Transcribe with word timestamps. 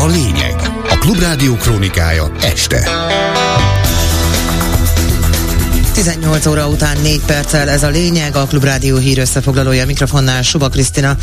a 0.00 0.06
lényeg. 0.06 0.54
A 0.88 0.98
Klubrádió 0.98 1.54
krónikája 1.54 2.30
este. 2.40 2.90
18 5.92 6.46
óra 6.46 6.68
után 6.68 6.96
4 7.02 7.20
perccel 7.26 7.68
ez 7.68 7.82
a 7.82 7.88
lényeg, 7.88 8.36
a 8.36 8.46
Klubrádió 8.46 8.96
hír 8.96 9.18
összefoglalója 9.18 9.86
mikrofonnál 9.86 10.42
Suba 10.42 10.68
Krisztina. 10.68 11.16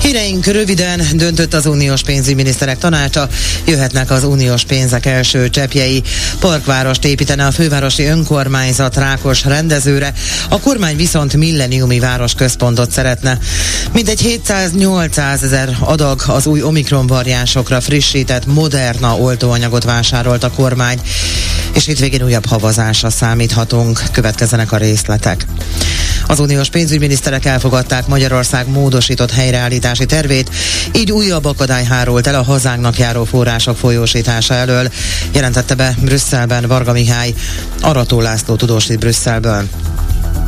Híreink 0.00 0.46
röviden 0.46 1.02
döntött 1.14 1.54
az 1.54 1.66
uniós 1.66 2.02
pénzügyminiszterek 2.02 2.78
tanácsa, 2.78 3.28
jöhetnek 3.64 4.10
az 4.10 4.24
uniós 4.24 4.64
pénzek 4.64 5.06
első 5.06 5.50
csepjei. 5.50 6.02
Parkvárost 6.38 7.04
építene 7.04 7.46
a 7.46 7.50
fővárosi 7.50 8.04
önkormányzat 8.04 8.96
rákos 8.96 9.44
rendezőre, 9.44 10.12
a 10.48 10.60
kormány 10.60 10.96
viszont 10.96 11.36
milleniumi 11.36 11.98
városközpontot 11.98 12.90
szeretne. 12.90 13.38
Mindegy 13.92 14.40
700-800 14.46 15.42
ezer 15.42 15.76
adag 15.80 16.22
az 16.26 16.46
új 16.46 16.62
Omikron 16.62 17.06
variánsokra 17.06 17.80
frissített 17.80 18.46
Moderna 18.46 19.16
oltóanyagot 19.16 19.84
vásárolt 19.84 20.44
a 20.44 20.50
kormány, 20.50 21.00
és 21.74 21.86
itt 21.86 21.98
végén 21.98 22.22
újabb 22.22 22.46
havazásra 22.46 23.10
számíthatunk 23.10 24.02
következenek 24.12 24.72
a 24.72 24.76
részletek. 24.76 25.46
Az 26.26 26.40
uniós 26.40 26.68
pénzügyminiszterek 26.68 27.44
elfogadták 27.44 28.06
Magyarország 28.06 28.68
módosított 28.68 29.30
helyreállítási 29.30 30.06
tervét, 30.06 30.50
így 30.94 31.12
újabb 31.12 31.44
akadály 31.44 31.84
hárult 31.84 32.26
el 32.26 32.34
a 32.34 32.42
hazánknak 32.42 32.98
járó 32.98 33.24
források 33.24 33.76
folyósítása 33.76 34.54
elől, 34.54 34.88
jelentette 35.32 35.74
be 35.74 35.94
Brüsszelben 36.00 36.66
Varga 36.66 36.92
Mihály, 36.92 37.34
Arató 37.80 38.20
László 38.20 38.54
tudósít 38.54 38.98
Brüsszelből. 38.98 39.68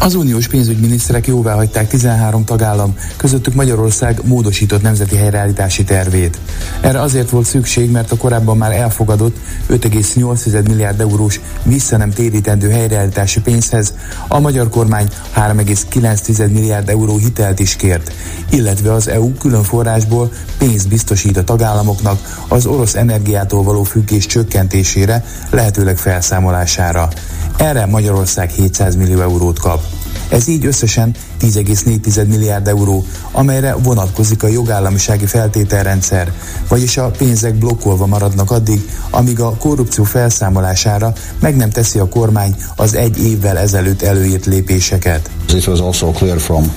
Az 0.04 0.14
uniós 0.14 0.48
pénzügyminiszterek 0.48 1.26
jóváhagyták 1.26 1.88
13 1.88 2.44
tagállam, 2.44 2.96
közöttük 3.16 3.54
Magyarország 3.54 4.20
módosított 4.24 4.82
nemzeti 4.82 5.16
helyreállítási 5.16 5.84
tervét. 5.84 6.38
Erre 6.80 7.00
azért 7.00 7.30
volt 7.30 7.46
szükség, 7.46 7.90
mert 7.90 8.12
a 8.12 8.16
korábban 8.16 8.56
már 8.56 8.72
elfogadott 8.72 9.36
5,8 9.70 10.68
milliárd 10.68 11.00
eurós 11.00 11.40
vissza 11.62 11.96
nem 11.96 12.10
térítendő 12.10 12.70
helyreállítási 12.70 13.40
pénzhez 13.40 13.94
a 14.28 14.40
magyar 14.40 14.68
kormány 14.68 15.08
3,9 15.36 16.52
milliárd 16.52 16.88
euró 16.88 17.16
hitelt 17.16 17.58
is 17.58 17.76
kért, 17.76 18.12
illetve 18.50 18.92
az 18.92 19.08
EU 19.08 19.34
külön 19.34 19.62
forrásból 19.62 20.32
pénzt 20.58 20.88
biztosít 20.88 21.36
a 21.36 21.44
tagállamoknak 21.44 22.44
az 22.48 22.66
orosz 22.66 22.94
energiától 22.94 23.62
való 23.62 23.82
függés 23.82 24.26
csökkentésére, 24.26 25.24
lehetőleg 25.50 25.96
felszámolására. 25.96 27.08
Erre 27.56 27.86
Magyarország 27.86 28.50
700 28.50 28.96
millió 28.96 29.20
eurót 29.20 29.58
kap. 29.58 29.93
Ez 30.34 30.48
így 30.48 30.66
összesen 30.66 31.14
10,4 31.40 32.26
milliárd 32.26 32.68
euró, 32.68 33.04
amelyre 33.32 33.74
vonatkozik 33.74 34.42
a 34.42 34.48
jogállamisági 34.48 35.26
feltételrendszer, 35.26 36.32
vagyis 36.68 36.96
a 36.96 37.10
pénzek 37.10 37.54
blokkolva 37.54 38.06
maradnak 38.06 38.50
addig, 38.50 38.90
amíg 39.10 39.40
a 39.40 39.56
korrupció 39.56 40.04
felszámolására 40.04 41.12
meg 41.40 41.56
nem 41.56 41.70
teszi 41.70 41.98
a 41.98 42.08
kormány 42.08 42.56
az 42.76 42.94
egy 42.94 43.24
évvel 43.24 43.58
ezelőtt 43.58 44.02
előírt 44.02 44.46
lépéseket. 44.46 45.30
It 45.48 45.66
was 45.66 45.80
also 45.80 46.10
clear 46.10 46.38
from 46.38 46.72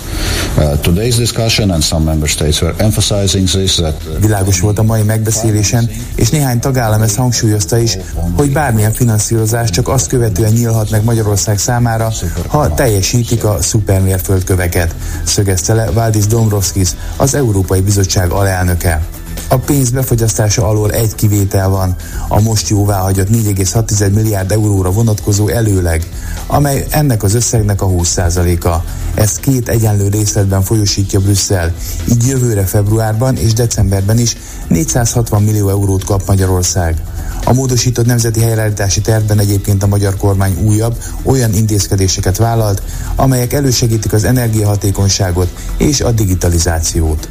uh, 0.58 0.64
today's 0.82 1.16
discussion 1.16 1.72
and 1.72 1.84
some 1.84 2.04
member 2.04 2.28
states 2.28 2.62
were 2.62 2.74
emphasizing 2.78 3.48
this 3.48 3.76
that 3.76 4.04
uh, 4.08 4.20
Világos 4.20 4.60
volt 4.60 4.80
a 4.80 4.84
mai 4.84 5.02
megbeszélésen, 5.02 5.90
és 6.16 6.30
néhány 6.30 6.60
tagállam 6.60 7.02
ezt 7.02 7.16
hangsúlyozta 7.16 7.78
is, 7.78 7.98
hogy 8.36 8.52
bármilyen 8.52 8.92
finanszírozás 8.92 9.70
csak 9.70 9.88
azt 9.88 10.08
követően 10.08 10.52
nyílhat 10.52 10.90
meg 10.90 11.04
Magyarország 11.04 11.58
számára, 11.58 12.12
ha 12.48 12.74
teljesítik 12.74 13.46
a 13.48 13.62
szupermérföldköveket, 13.62 14.96
szögezte 15.24 15.74
le 15.74 15.92
Valdis 15.92 16.28
Dombrovskis, 16.28 16.90
az 17.18 17.34
Európai 17.36 17.82
Bizottság 17.82 18.32
alelnöke. 18.32 19.02
A 19.50 19.58
pénz 19.58 19.90
befogyasztása 19.90 20.68
alól 20.68 20.92
egy 20.92 21.16
kivétel 21.16 21.70
van, 21.70 21.96
a 22.28 22.42
most 22.42 22.70
jóváhagyott 22.70 23.28
4,6 23.28 24.14
milliárd 24.14 24.52
euróra 24.52 24.92
vonatkozó 24.92 25.48
előleg, 25.48 26.04
amely 26.48 26.86
ennek 26.90 27.24
az 27.24 27.34
összegnek 27.34 27.82
a 27.82 27.88
20%-a. 27.88 28.76
Ezt 29.14 29.40
két 29.40 29.70
egyenlő 29.70 30.08
részletben 30.08 30.62
folyosítja 30.62 31.20
Brüsszel, 31.20 31.74
így 32.10 32.28
jövőre 32.28 32.64
februárban 32.64 33.36
és 33.36 33.54
decemberben 33.54 34.20
is 34.20 34.38
460 34.68 35.44
millió 35.44 35.70
eurót 35.70 36.04
kap 36.04 36.28
Magyarország. 36.28 37.02
A 37.48 37.54
módosított 37.54 38.06
nemzeti 38.06 38.40
helyreállítási 38.40 39.02
tervben 39.02 39.40
egyébként 39.40 39.84
a 39.84 39.88
magyar 39.88 40.18
kormány 40.18 40.58
újabb, 40.62 41.04
olyan 41.24 41.54
intézkedéseket 41.54 42.38
vállalt, 42.38 42.82
amelyek 43.16 43.54
elősegítik 43.54 44.14
az 44.14 44.24
energiahatékonyságot 44.24 45.50
és 45.78 46.02
a 46.02 46.12
digitalizációt. 46.12 47.28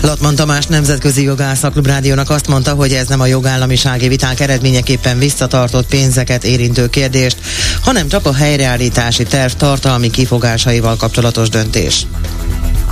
Latman 0.00 0.34
Tamás 0.34 0.66
nemzetközi 0.66 1.22
jogász 1.22 1.62
a 1.62 1.70
Klubrádiónak 1.70 2.30
azt 2.30 2.48
mondta, 2.48 2.74
hogy 2.74 2.92
ez 2.92 3.08
nem 3.08 3.20
a 3.20 3.26
jogállamisági 3.26 4.08
viták 4.08 4.40
eredményeképpen 4.40 5.18
visszatartott 5.18 5.86
pénzeket 5.86 6.44
érintő 6.44 6.88
kérdést, 6.88 7.36
hanem 7.82 8.08
csak 8.08 8.26
a 8.26 8.34
helyreállítási 8.34 9.22
terv 9.22 9.52
tartalmi 9.52 10.10
kifogásaival 10.10 10.96
kapcsolatos 10.96 11.48
döntés. 11.48 12.06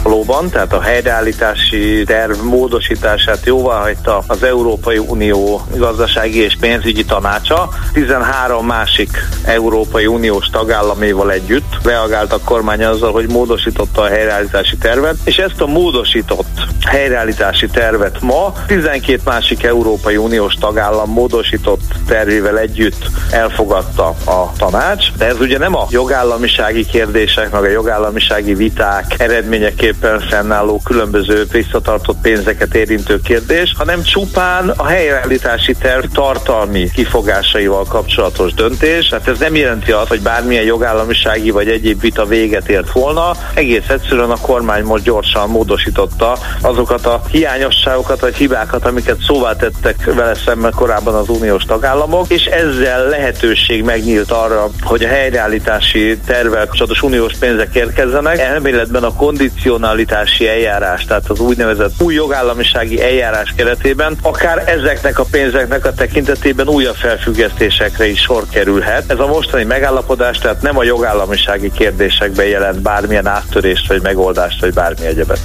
Valóban, 0.04 0.50
tehát 0.50 0.72
a 0.72 0.80
helyreállítási 0.80 2.04
terv 2.06 2.40
módosítását 2.42 3.38
jóvá 3.44 3.80
hagyta 3.80 4.22
az 4.26 4.42
Európai 4.42 4.98
Unió 4.98 5.62
gazdasági 5.76 6.38
és 6.38 6.56
pénzügyi 6.60 7.04
tanácsa. 7.04 7.68
13 7.92 8.66
másik 8.66 9.10
Európai 9.44 10.06
Uniós 10.06 10.50
tagállaméval 10.50 11.30
együtt 11.32 11.78
reagált 11.82 12.32
a 12.32 12.40
kormány 12.44 12.84
azzal, 12.84 13.12
hogy 13.12 13.28
módosította 13.28 14.02
a 14.02 14.06
helyreállítási 14.06 14.76
tervet, 14.76 15.16
és 15.24 15.38
ezt 15.38 15.60
a 15.60 15.66
módosított 15.66 16.66
helyreállítási 16.86 17.66
tervet 17.66 18.20
ma 18.20 18.52
12 18.66 19.20
másik 19.24 19.62
Európai 19.62 20.16
Uniós 20.16 20.54
tagállam 20.54 21.10
módosított 21.10 21.94
tervével 22.06 22.58
együtt 22.58 23.06
elfogadta 23.30 24.06
a 24.24 24.52
tanács. 24.58 25.12
De 25.12 25.24
ez 25.26 25.40
ugye 25.40 25.58
nem 25.58 25.76
a 25.76 25.86
jogállamisági 25.90 26.86
kérdések, 26.86 27.50
meg 27.50 27.62
a 27.62 27.68
jogállamisági 27.68 28.54
viták 28.54 29.14
eredményeképp 29.18 29.93
tulajdonképpen 30.00 30.28
fennálló 30.28 30.80
különböző 30.84 31.44
visszatartott 31.52 32.20
pénzeket 32.22 32.74
érintő 32.74 33.20
kérdés, 33.20 33.74
hanem 33.78 34.02
csupán 34.02 34.68
a 34.76 34.86
helyreállítási 34.86 35.74
terv 35.74 36.04
tartalmi 36.12 36.90
kifogásaival 36.90 37.84
kapcsolatos 37.84 38.54
döntés. 38.54 39.08
Hát 39.10 39.28
ez 39.28 39.38
nem 39.38 39.54
jelenti 39.54 39.92
azt, 39.92 40.08
hogy 40.08 40.20
bármilyen 40.20 40.64
jogállamisági 40.64 41.50
vagy 41.50 41.68
egyéb 41.68 42.00
vita 42.00 42.24
véget 42.24 42.68
ért 42.68 42.92
volna. 42.92 43.30
Egész 43.54 43.88
egyszerűen 43.88 44.30
a 44.30 44.40
kormány 44.40 44.84
most 44.84 45.04
gyorsan 45.04 45.48
módosította 45.48 46.38
azokat 46.60 47.06
a 47.06 47.22
hiányosságokat 47.30 48.20
vagy 48.20 48.34
hibákat, 48.34 48.84
amiket 48.86 49.20
szóvá 49.26 49.56
tettek 49.56 50.04
vele 50.04 50.34
szemben 50.34 50.72
korábban 50.74 51.14
az 51.14 51.28
uniós 51.28 51.64
tagállamok, 51.64 52.30
és 52.30 52.44
ezzel 52.44 53.08
lehetőség 53.08 53.84
megnyílt 53.84 54.30
arra, 54.30 54.70
hogy 54.82 55.04
a 55.04 55.08
helyreállítási 55.08 56.18
tervvel 56.26 56.66
kapcsolatos 56.66 57.02
uniós 57.02 57.34
pénzek 57.38 57.74
érkezzenek. 57.74 58.38
Elméletben 58.38 59.04
a 59.04 59.14
kondíció 59.14 59.76
kondicionalitási 59.84 60.48
eljárás, 60.48 61.04
tehát 61.04 61.30
az 61.30 61.40
úgynevezett 61.40 62.02
új 62.02 62.14
jogállamisági 62.14 63.02
eljárás 63.02 63.52
keretében, 63.56 64.16
akár 64.22 64.62
ezeknek 64.66 65.18
a 65.18 65.24
pénzeknek 65.30 65.84
a 65.84 65.94
tekintetében 65.94 66.68
újabb 66.68 66.94
felfüggesztésekre 66.94 68.06
is 68.06 68.20
sor 68.20 68.44
kerülhet. 68.50 69.10
Ez 69.10 69.18
a 69.18 69.26
mostani 69.26 69.64
megállapodás 69.64 70.38
tehát 70.38 70.62
nem 70.62 70.78
a 70.78 70.84
jogállamisági 70.84 71.70
kérdésekben 71.72 72.46
jelent 72.46 72.80
bármilyen 72.80 73.26
áttörést, 73.26 73.88
vagy 73.88 74.02
megoldást, 74.02 74.60
vagy 74.60 74.72
bármi 74.72 75.06
egyebet 75.06 75.40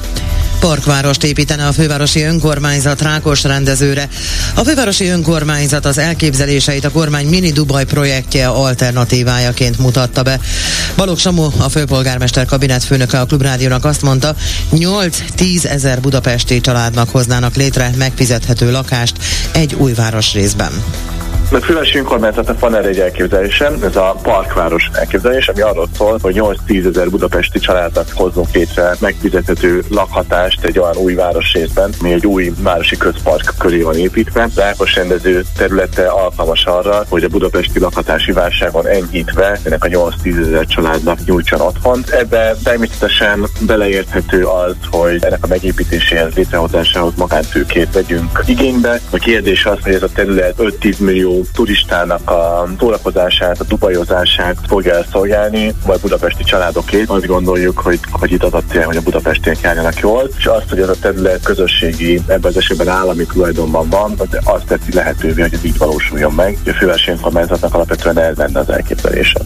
parkvárost 0.59 1.23
építene 1.23 1.67
a 1.67 1.71
fővárosi 1.71 2.21
önkormányzat 2.21 3.01
Rákos 3.01 3.43
rendezőre. 3.43 4.09
A 4.55 4.63
fővárosi 4.63 5.07
önkormányzat 5.07 5.85
az 5.85 5.97
elképzeléseit 5.97 6.85
a 6.85 6.91
kormány 6.91 7.27
Mini 7.27 7.51
Dubaj 7.51 7.85
projektje 7.85 8.47
alternatívájaként 8.47 9.77
mutatta 9.77 10.23
be. 10.23 10.39
Balogh 10.95 11.19
Samu, 11.19 11.49
a 11.57 11.69
főpolgármester 11.69 12.45
kabinetfőnöke 12.45 13.19
a 13.19 13.25
Klubrádiónak 13.25 13.85
azt 13.85 14.01
mondta, 14.01 14.35
8-10 14.71 15.65
ezer 15.65 16.01
budapesti 16.01 16.61
családnak 16.61 17.09
hoznának 17.09 17.55
létre 17.55 17.91
megfizethető 17.97 18.71
lakást 18.71 19.17
egy 19.51 19.73
új 19.73 19.93
városrészben. 19.93 20.71
Mert 21.51 21.63
Fülesi 21.63 21.97
önkormányzatnak 21.97 22.59
van 22.59 22.75
erre 22.75 22.87
egy 22.87 22.99
elképzelésem, 22.99 23.83
ez 23.83 23.95
a 23.95 24.15
parkváros 24.21 24.89
elképzelés, 24.93 25.47
ami 25.47 25.61
arról 25.61 25.87
szól, 25.97 26.17
hogy 26.21 26.35
8-10 26.67 26.85
ezer 26.85 27.09
budapesti 27.09 27.59
családnak 27.59 28.07
hozzunk 28.13 28.51
létre 28.53 28.95
megfizethető 28.99 29.83
lakhatást 29.89 30.63
egy 30.63 30.79
olyan 30.79 30.95
új 30.95 31.17
részben, 31.53 31.89
mi 32.01 32.11
egy 32.11 32.25
új 32.25 32.51
városi 32.61 32.97
közpark 32.97 33.53
köré 33.57 33.81
van 33.81 33.95
építve. 33.95 34.47
Rákos 34.55 34.95
rendező 34.95 35.43
területe 35.57 36.07
alkalmas 36.07 36.65
arra, 36.65 37.03
hogy 37.09 37.23
a 37.23 37.27
budapesti 37.27 37.79
lakhatási 37.79 38.31
válságon 38.31 38.87
enyhítve 38.87 39.59
ennek 39.63 39.83
a 39.83 39.87
8-10 39.87 40.47
ezer 40.47 40.65
családnak 40.65 41.25
nyújtson 41.25 41.61
otthont. 41.61 42.09
Ebbe 42.09 42.55
természetesen 42.63 43.45
beleérthető 43.61 44.43
az, 44.43 44.75
hogy 44.91 45.23
ennek 45.23 45.43
a 45.43 45.47
megépítéséhez, 45.47 46.33
létrehozásához 46.33 47.13
magántőkét 47.15 47.93
vegyünk 47.93 48.43
igénybe. 48.45 48.99
A 49.09 49.17
kérdés 49.17 49.65
az, 49.65 49.77
hogy 49.81 49.93
ez 49.93 50.03
a 50.03 50.09
terület 50.13 50.55
5-10 50.57 50.97
millió 50.97 51.37
millió 51.39 51.51
turistának 51.53 52.29
a 52.29 52.67
szórakozását, 52.79 53.59
a 53.59 53.63
dubajozását 53.63 54.57
fogja 54.67 54.93
elszolgálni, 54.93 55.73
vagy 55.85 55.99
budapesti 55.99 56.43
családokét. 56.43 57.09
Azt 57.09 57.25
gondoljuk, 57.25 57.79
hogy, 57.79 57.99
hogy 58.11 58.31
itt 58.31 58.43
az 58.43 58.53
a 58.53 58.61
cél, 58.69 58.83
hogy 58.83 58.97
a 58.97 59.01
budapestiek 59.01 59.59
járjanak 59.61 59.99
jól, 59.99 60.29
és 60.37 60.45
azt, 60.45 60.69
hogy 60.69 60.79
ez 60.79 60.89
a 60.89 60.99
terület 61.01 61.43
közösségi, 61.43 62.15
ebben 62.27 62.51
az 62.51 62.57
esetben 62.57 62.87
állami 62.87 63.25
tulajdonban 63.25 63.89
van, 63.89 64.13
az 64.17 64.27
azt 64.43 64.65
teszi 64.65 64.93
lehetővé, 64.93 65.41
hogy 65.41 65.53
ez 65.53 65.65
így 65.65 65.77
valósuljon 65.77 66.33
meg. 66.33 66.57
A 66.65 66.69
fővárosi 66.69 67.11
önkormányzatnak 67.11 67.73
alapvetően 67.73 68.19
ez 68.19 68.37
lenne 68.37 68.59
az 68.59 68.69
elképzelése. 68.69 69.39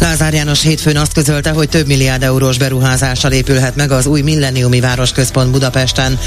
Lázár 0.00 0.34
János 0.34 0.62
hétfőn 0.62 0.96
azt 0.96 1.12
közölte, 1.12 1.50
hogy 1.50 1.68
több 1.68 1.86
milliárd 1.86 2.22
eurós 2.22 2.58
beruházással 2.58 3.32
épülhet 3.32 3.76
meg 3.76 3.90
az 3.90 4.06
új 4.06 4.20
milleniumi 4.20 4.80
városközpont 4.80 5.50
Budapesten. 5.50 6.18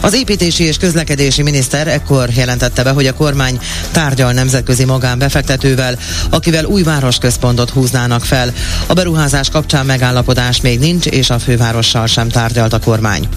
Az 0.00 0.14
építési 0.14 0.64
és 0.64 0.76
közlekedési 0.76 1.42
miniszter 1.42 1.88
ekkor 1.88 2.28
jelentette 2.28 2.82
be, 2.82 2.90
hogy 2.90 3.06
a 3.06 3.14
kormány 3.14 3.58
tárgyal 3.90 4.32
nemzetközi 4.32 4.84
magánbefektetővel, 4.84 5.98
akivel 6.30 6.64
új 6.64 6.82
városközpontot 6.82 7.70
húznának 7.70 8.24
fel. 8.24 8.52
A 8.86 8.92
beruházás 8.92 9.48
kapcsán 9.48 9.86
megállapodás 9.86 10.60
még 10.60 10.78
nincs, 10.78 11.06
és 11.06 11.30
a 11.30 11.38
fővárossal 11.38 12.06
sem 12.06 12.28
tárgyalt 12.28 12.72
a 12.72 12.78
kormány. 12.78 13.28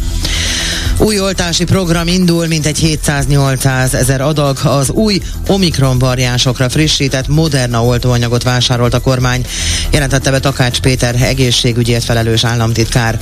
Új 1.08 1.20
oltási 1.20 1.64
program 1.64 2.08
indul, 2.08 2.48
mint 2.48 2.66
egy 2.66 3.00
700-800 3.06 3.94
ezer 3.94 4.22
adag. 4.22 4.58
Az 4.64 4.90
új 4.90 5.22
Omikron 5.48 6.00
variánsokra 6.00 6.70
frissített 6.70 7.28
Moderna 7.28 7.86
oltóanyagot 7.86 8.44
vásárolt 8.44 8.94
a 8.94 9.00
kormány 9.00 9.46
jelentette 9.92 10.32
be 10.32 10.40
Takács 10.40 10.80
Péter 10.80 11.16
egészségügyért 11.22 12.04
felelős 12.04 12.44
államtitkár. 12.44 13.20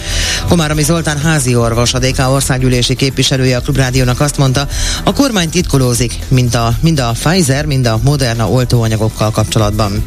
Komáromi 0.48 0.84
Zoltán 0.84 1.18
házi 1.18 1.56
orvos, 1.56 1.94
a 1.94 2.00
DK 2.00 2.30
országgyűlési 2.30 2.96
képviselője 2.96 3.58
a 3.58 3.62
Klubrádiónak 3.62 4.20
azt 4.20 4.38
mondta, 4.38 4.68
a 5.04 5.14
kormány 5.14 5.50
titkolózik, 5.50 6.20
mint 6.28 6.56
a, 6.56 6.74
mind 6.82 7.00
a 7.00 7.12
Pfizer, 7.12 7.66
mind 7.66 7.86
a 7.86 8.00
Moderna 8.04 8.50
oltóanyagokkal 8.50 9.32
kapcsolatban. 9.32 10.04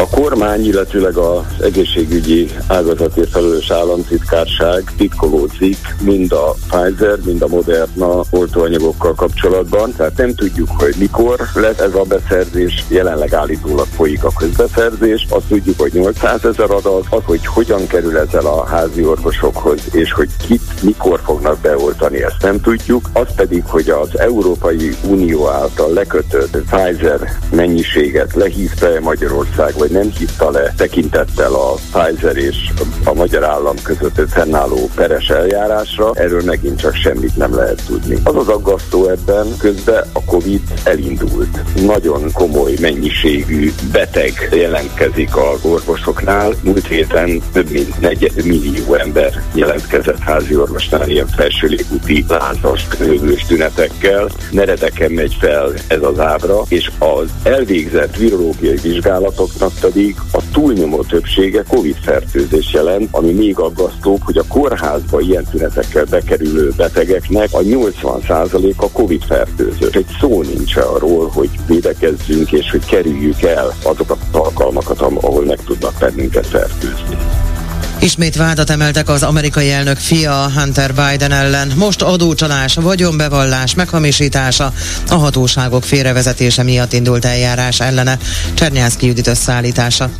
A 0.00 0.08
kormány, 0.08 0.64
illetőleg 0.64 1.16
az 1.16 1.44
egészségügyi 1.62 2.50
ágazatért 2.68 3.30
felelős 3.30 3.70
államtitkárság 3.70 4.92
titkolódzik 4.96 5.76
mind 6.02 6.32
a 6.32 6.54
Pfizer, 6.68 7.18
mind 7.24 7.42
a 7.42 7.46
Moderna 7.48 8.22
oltóanyagokkal 8.30 9.14
kapcsolatban. 9.14 9.92
Tehát 9.96 10.16
nem 10.16 10.34
tudjuk, 10.34 10.68
hogy 10.78 10.94
mikor 10.98 11.40
lesz 11.54 11.78
ez 11.78 11.94
a 11.94 12.02
beszerzés. 12.02 12.84
Jelenleg 12.88 13.34
állítólag 13.34 13.86
folyik 13.86 14.24
a 14.24 14.32
közbeszerzés. 14.38 15.26
Azt 15.30 15.46
tudjuk, 15.48 15.80
hogy 15.80 15.92
800 15.92 16.44
ezer 16.44 16.70
adat, 16.70 17.06
az, 17.10 17.22
hogy 17.24 17.46
hogyan 17.46 17.86
kerül 17.86 18.18
ezzel 18.18 18.46
a 18.46 18.64
házi 18.64 19.04
orvosokhoz, 19.04 19.80
és 19.92 20.12
hogy 20.12 20.28
kit 20.46 20.82
mikor 20.82 21.20
fognak 21.24 21.58
beoltani, 21.58 22.22
ezt 22.22 22.42
nem 22.42 22.60
tudjuk. 22.60 23.08
Az 23.12 23.28
pedig, 23.36 23.64
hogy 23.64 23.90
az 23.90 24.18
Európai 24.18 24.96
Unió 25.08 25.48
által 25.48 25.92
lekötött 25.92 26.56
Pfizer 26.70 27.38
mennyiséget 27.50 28.34
lehívta 28.34 28.86
Magyarország, 29.00 29.74
vagy 29.78 29.87
hogy 29.88 29.96
nem 29.96 30.12
hívta 30.18 30.50
le 30.50 30.72
tekintettel 30.76 31.54
a 31.54 31.74
Pfizer 31.74 32.36
és 32.36 32.56
a 33.04 33.14
magyar 33.14 33.44
állam 33.44 33.76
között 33.82 34.30
fennálló 34.30 34.90
peres 34.94 35.28
eljárásra, 35.28 36.10
erről 36.14 36.42
megint 36.44 36.80
csak 36.80 36.94
semmit 36.94 37.36
nem 37.36 37.54
lehet 37.54 37.82
tudni. 37.86 38.18
Az 38.24 38.36
az 38.36 38.48
aggasztó 38.48 39.08
ebben, 39.08 39.46
közben 39.58 40.04
a 40.12 40.24
Covid 40.24 40.60
elindult. 40.84 41.82
Nagyon 41.86 42.32
komoly 42.32 42.74
mennyiségű 42.80 43.72
beteg 43.92 44.48
jelentkezik 44.52 45.36
az 45.36 45.64
orvosoknál. 45.64 46.52
Múlt 46.62 46.86
héten 46.86 47.42
több 47.52 47.70
mint 47.70 48.00
negyed 48.00 48.44
millió 48.44 48.94
ember 48.94 49.42
jelentkezett 49.54 50.18
házi 50.18 50.56
orvosnál 50.56 51.08
ilyen 51.08 51.26
felső 51.26 51.66
légúti 51.66 52.24
lázas, 52.28 52.86
könyvős 52.98 53.44
tünetekkel. 53.46 54.28
Neredeken 54.50 55.10
megy 55.12 55.36
fel 55.40 55.72
ez 55.86 56.02
az 56.02 56.18
ábra, 56.18 56.62
és 56.68 56.90
az 56.98 57.30
elvégzett 57.42 58.16
virológiai 58.16 58.76
vizsgálatoknak 58.82 59.77
pedig 59.80 60.16
a 60.32 60.42
túlnyomó 60.52 61.02
többsége 61.02 61.62
COVID-fertőzés 61.68 62.72
jelent, 62.72 63.08
ami 63.10 63.32
még 63.32 63.58
aggasztóbb, 63.58 64.22
hogy 64.22 64.36
a 64.36 64.46
kórházba 64.48 65.20
ilyen 65.20 65.44
tünetekkel 65.50 66.04
bekerülő 66.04 66.72
betegeknek 66.76 67.48
a 67.52 67.58
80%-a 67.58 68.90
COVID-fertőző. 68.90 69.88
Egy 69.92 70.06
szó 70.20 70.42
nincs 70.42 70.76
arról, 70.76 71.28
hogy 71.28 71.50
védekezzünk 71.66 72.52
és 72.52 72.70
hogy 72.70 72.84
kerüljük 72.84 73.42
el 73.42 73.74
azokat 73.82 74.18
az 74.32 74.38
alkalmakat, 74.38 75.00
ahol 75.00 75.44
meg 75.44 75.58
tudnak 75.64 75.94
bennünket 75.98 76.46
fertőzni. 76.46 77.37
Ismét 78.00 78.36
vádat 78.36 78.70
emeltek 78.70 79.08
az 79.08 79.22
amerikai 79.22 79.70
elnök 79.70 79.96
fia 79.96 80.50
Hunter 80.56 80.94
Biden 80.94 81.32
ellen. 81.32 81.72
Most 81.76 82.02
adócsalás, 82.02 82.74
vagyonbevallás, 82.74 83.74
meghamisítása, 83.74 84.72
a 85.08 85.14
hatóságok 85.14 85.84
félrevezetése 85.84 86.62
miatt 86.62 86.92
indult 86.92 87.24
eljárás 87.24 87.80
ellene. 87.80 88.18
Csernyászki 88.54 89.06
Judit 89.06 89.26
összeállítása. 89.26 90.10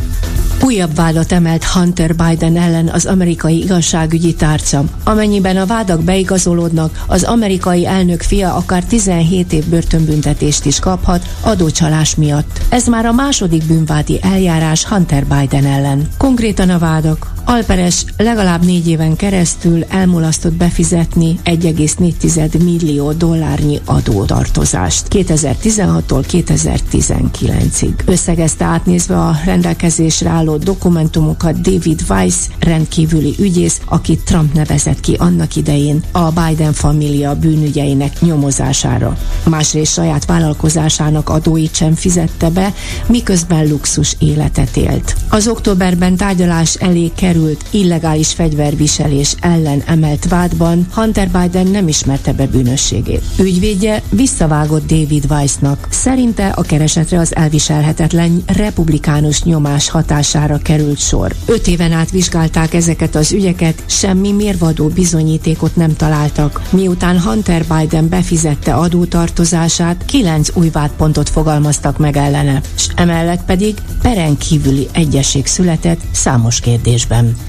Újabb 0.63 0.95
vádat 0.95 1.33
emelt 1.33 1.65
Hunter 1.65 2.15
Biden 2.15 2.57
ellen 2.57 2.89
az 2.89 3.07
amerikai 3.07 3.63
igazságügyi 3.63 4.35
tárca. 4.35 4.85
Amennyiben 5.05 5.57
a 5.57 5.67
vádak 5.67 6.03
beigazolódnak, 6.03 7.05
az 7.07 7.23
amerikai 7.23 7.87
elnök 7.87 8.23
fia 8.23 8.55
akár 8.55 8.85
17 8.85 9.53
év 9.53 9.65
börtönbüntetést 9.65 10.65
is 10.65 10.79
kaphat 10.79 11.27
adócsalás 11.41 12.15
miatt. 12.15 12.61
Ez 12.69 12.87
már 12.87 13.07
a 13.07 13.13
második 13.13 13.65
bűnvádi 13.65 14.21
eljárás 14.23 14.85
Hunter 14.85 15.25
Biden 15.27 15.67
ellen. 15.67 16.09
Konkrétan 16.17 16.71
a 16.71 16.79
vádak 16.79 17.37
Alperes 17.69 18.05
legalább 18.17 18.65
négy 18.65 18.89
éven 18.89 19.17
keresztül 19.17 19.85
elmulasztott 19.85 20.53
befizetni 20.53 21.39
1,4 21.45 22.65
millió 22.65 23.13
dollárnyi 23.13 23.81
adótartozást 23.85 25.07
2016-tól 25.11 26.25
2019-ig. 26.31 27.93
Összegezte 28.05 28.65
átnézve 28.65 29.19
a 29.19 29.37
rendelkezésre 29.45 30.29
álló 30.29 30.57
dokumentumokat 30.57 31.61
David 31.61 32.05
Weiss, 32.09 32.35
rendkívüli 32.61 33.35
ügyész, 33.39 33.81
akit 33.85 34.25
Trump 34.25 34.53
nevezett 34.53 35.01
ki 35.01 35.15
annak 35.15 35.57
idején 35.57 36.03
a 36.13 36.31
Biden 36.31 36.73
família 36.73 37.35
bűnügyeinek 37.39 38.21
nyomozására. 38.21 39.19
Másrészt 39.45 39.93
saját 39.93 40.25
vállalkozásának 40.25 41.29
adóit 41.29 41.75
sem 41.75 41.95
fizette 41.95 42.51
be, 42.51 42.75
miközben 43.07 43.69
luxus 43.69 44.17
életet 44.19 44.77
élt. 44.77 45.15
Az 45.29 45.49
októberben 45.49 46.17
tárgyalás 46.17 46.75
elé 46.75 47.11
került 47.15 47.57
került 47.59 47.85
illegális 47.85 48.33
fegyverviselés 48.33 49.35
ellen 49.41 49.83
emelt 49.87 50.29
vádban 50.29 50.87
Hunter 50.95 51.29
Biden 51.29 51.67
nem 51.67 51.89
ismerte 51.89 52.33
be 52.33 52.47
bűnösségét. 52.47 53.23
Ügyvédje 53.39 54.03
visszavágott 54.11 54.87
David 54.87 55.25
Weissnak. 55.31 55.87
Szerinte 55.91 56.49
a 56.49 56.63
keresetre 56.63 57.19
az 57.19 57.37
elviselhetetlen 57.37 58.43
republikánus 58.47 59.43
nyomás 59.43 59.91
hatására 59.91 60.59
került 60.59 60.99
sor. 60.99 61.35
Öt 61.47 61.67
éven 61.67 61.93
át 61.93 62.11
vizsgálták 62.11 62.75
ezeket 62.75 63.15
az 63.15 63.33
ügyeket, 63.33 63.83
semmi 63.87 64.33
mérvadó 64.33 64.89
bizonyítékot 64.89 65.77
nem 65.77 65.97
találtak. 65.97 66.63
Miután 66.71 67.21
Hunter 67.21 67.65
Biden 67.65 68.09
befizette 68.09 68.75
adótartozását, 68.75 70.05
kilenc 70.05 70.57
új 70.57 70.71
vádpontot 70.71 71.29
fogalmaztak 71.29 71.99
meg 71.99 72.17
ellene, 72.17 72.61
és 72.77 72.87
emellett 72.95 73.45
pedig 73.45 73.75
peren 74.03 74.37
kívüli 74.37 74.89
egyesség 74.93 75.47
született 75.47 76.01
számos 76.13 76.61
kérdésben. 76.61 77.48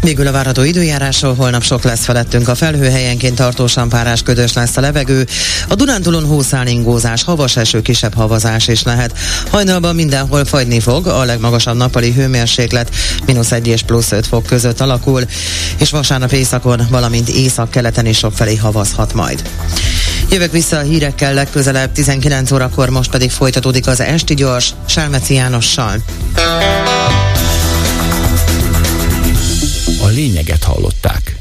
Végül 0.00 0.26
a 0.26 0.32
várható 0.32 0.62
időjárásról 0.62 1.34
holnap 1.34 1.62
sok 1.62 1.82
lesz 1.82 2.04
felettünk. 2.04 2.48
A 2.48 2.54
felhő 2.54 2.90
helyenként 2.90 3.34
tartósan 3.34 3.88
párás 3.88 4.22
ködös 4.22 4.52
lesz 4.52 4.76
a 4.76 4.80
levegő. 4.80 5.26
A 5.68 5.74
Dunántúlon 5.74 6.24
hószálingózás, 6.24 7.24
havas 7.24 7.56
eső, 7.56 7.82
kisebb 7.82 8.14
havazás 8.14 8.68
is 8.68 8.82
lehet. 8.82 9.18
Hajnalban 9.50 9.94
mindenhol 9.94 10.44
fagyni 10.44 10.80
fog, 10.80 11.06
a 11.06 11.24
legmagasabb 11.24 11.76
nappali 11.76 12.12
hőmérséklet 12.12 12.94
mínusz 13.26 13.52
1 13.52 13.66
és 13.66 13.82
plusz 13.82 14.12
5 14.12 14.26
fok 14.26 14.46
között 14.46 14.80
alakul, 14.80 15.22
és 15.78 15.90
vasárnap 15.90 16.32
északon, 16.32 16.86
valamint 16.90 17.28
észak-keleten 17.28 18.06
is 18.06 18.18
sokfelé 18.18 18.56
havazhat 18.56 19.14
majd. 19.14 19.42
Jövök 20.30 20.52
vissza 20.52 20.76
a 20.76 20.80
hírekkel 20.80 21.34
legközelebb 21.34 21.92
19 21.92 22.50
órakor, 22.50 22.88
most 22.88 23.10
pedig 23.10 23.30
folytatódik 23.30 23.86
az 23.86 24.00
Esti 24.00 24.34
Gyors 24.34 24.74
Selmeci 24.86 25.34
Jánossal. 25.34 26.02
Lényeget 30.16 30.64
hallották. 30.64 31.35